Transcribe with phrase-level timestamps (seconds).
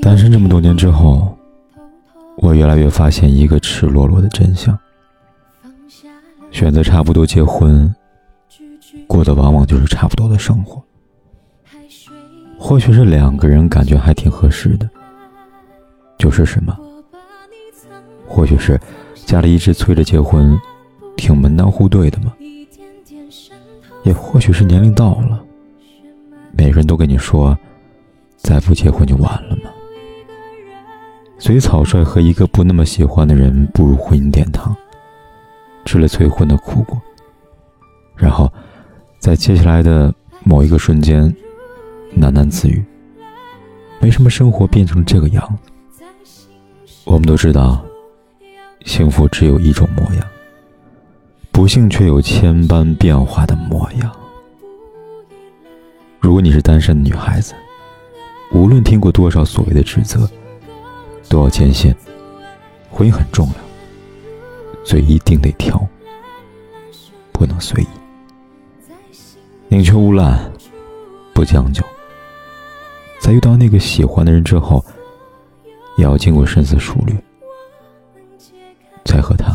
[0.00, 1.36] 单身这么多年之后，
[2.38, 4.76] 我越来越发现一个赤裸裸的真相：
[6.50, 7.94] 选择差不多结婚，
[9.06, 10.82] 过的往往就是差不多的生活。
[12.58, 14.88] 或许是两个人感觉还挺合适的，
[16.18, 16.76] 就是什么？
[18.26, 18.80] 或许是
[19.26, 20.58] 家里一直催着结婚，
[21.16, 22.32] 挺门当户对的吗？
[24.04, 25.40] 也或许是年龄到了，
[26.62, 27.58] 每个人都跟你说，
[28.36, 29.70] 再不结婚就晚了吗？
[31.36, 34.72] 所以草率和一个不那么喜欢的人步入婚姻殿堂，
[35.84, 36.96] 吃了催婚的苦果，
[38.14, 38.48] 然后
[39.18, 41.24] 在接下来的某一个瞬间，
[42.16, 42.80] 喃喃自语
[44.00, 45.58] ：“为什么生活变成这个样
[45.90, 46.04] 子？”
[47.02, 47.84] 我们都知道，
[48.84, 50.24] 幸福只有一种模样。
[51.50, 54.12] 不幸却有千般变化的模样。
[56.32, 57.52] 如果你是单身的女孩子，
[58.52, 60.26] 无论听过多少所谓的指责，
[61.28, 61.94] 都要坚信，
[62.90, 63.54] 婚姻很重要，
[64.82, 65.86] 所以一定得挑，
[67.32, 67.86] 不能随意，
[69.68, 70.50] 宁缺毋滥，
[71.34, 71.84] 不将就。
[73.20, 74.82] 在遇到那个喜欢的人之后，
[75.98, 77.14] 也要经过深思熟虑，
[79.04, 79.54] 才和他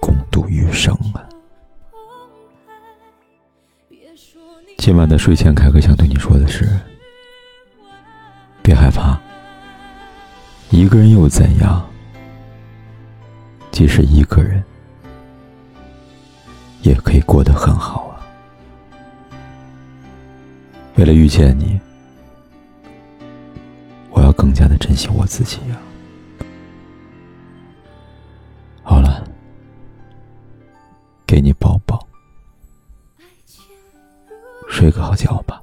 [0.00, 0.16] 共。
[0.30, 0.94] 度余生
[4.78, 6.66] 今晚的睡前，凯哥想对你说的是：
[8.62, 9.20] 别害怕，
[10.70, 11.84] 一个人又怎样？
[13.70, 14.62] 即使一个人，
[16.82, 18.24] 也可以过得很好啊！
[20.94, 21.78] 为了遇见你，
[24.10, 25.76] 我要更加的珍惜我自己呀！
[34.76, 35.62] 睡个好觉吧。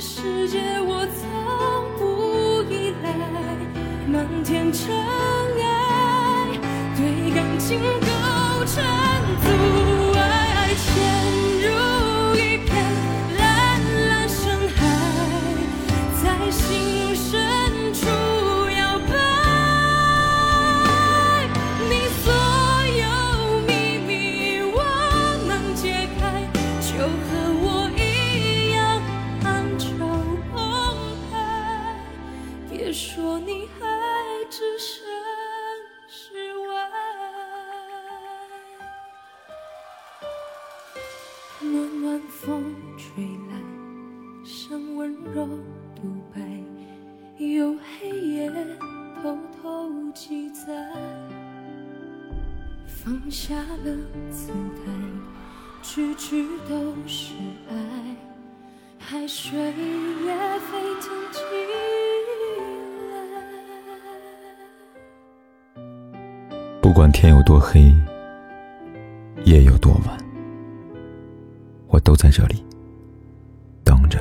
[0.00, 1.20] 世界我从
[1.96, 3.06] 不依赖，
[4.08, 6.58] 漫天尘埃
[6.96, 7.78] 对感情
[42.28, 43.56] 风吹来，
[44.44, 45.46] 像温柔
[45.94, 46.02] 独
[46.34, 46.40] 白，
[47.38, 48.50] 有黑夜
[49.22, 50.90] 偷偷记载。
[52.86, 53.96] 放下了
[54.30, 54.92] 姿态，
[55.82, 57.34] 句句都是
[57.68, 57.74] 爱，
[58.98, 61.74] 海水也沸腾起来。
[66.80, 67.92] 不管天有多黑，
[69.44, 70.21] 夜有多晚。
[71.92, 72.64] 我都在这里，
[73.84, 74.18] 等着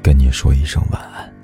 [0.00, 1.34] 跟你说一声晚安。